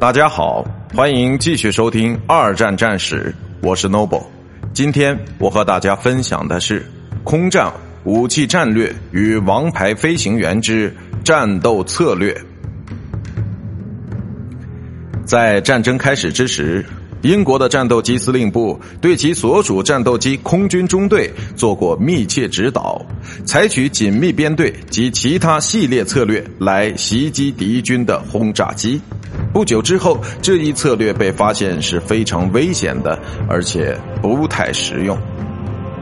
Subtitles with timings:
[0.00, 3.34] 大家好，欢迎继续收听《二战战史》，
[3.66, 4.22] 我是 Noble。
[4.72, 6.86] 今天我和大家分享的是
[7.24, 7.72] 空战
[8.04, 12.40] 武器战略与王牌飞行员之战斗策略。
[15.24, 16.86] 在战争开始之时，
[17.22, 23.04] 英国的战斗机司令部对其所属战斗机空军中队做过密切指导，
[23.44, 29.00] 采取紧密编队及其他系列策略来袭击敌军的轰炸机。
[29.52, 35.16] 不久之后，这一策略被发现是非常危险的，而且不太实用。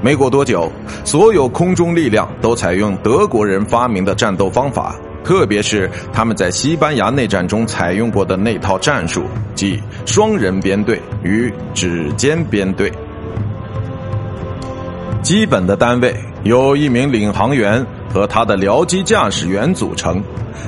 [0.03, 0.71] 没过多久，
[1.05, 4.97] 所有空中力量都采用德国人发明的战斗方法。
[5.25, 9.25] 特别是他们在西班牙内战中采用过的那套战术，
[9.57, 12.93] 即双人编队与指尖编队。
[15.27, 20.23] 基本的单位由一名领航员和他的僚机驾驶员组成，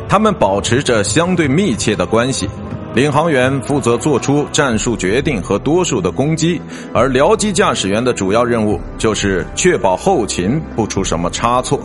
[0.09, 2.48] 他们保持着相对密切的关系。
[2.93, 6.61] 领航员负责做出战术决定和多数的攻击，
[6.92, 11.78] 而僚机驾驶员的主要任务就是确保后勤不出什么差错。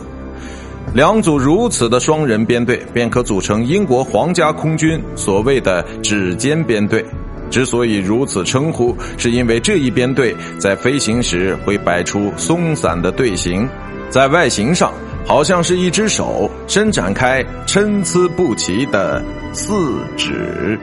[0.92, 7.06] 两组如此的双人编队，便可组成英国皇家空军所谓的指尖编队。
[7.50, 13.68] 之所以如此称呼，是因为这一编队在飞行时会摆出松散的队形，
[14.10, 14.92] 在外形上
[15.24, 19.22] 好像是一只手伸展开参差不齐的
[19.52, 19.72] 四
[20.16, 20.78] 指。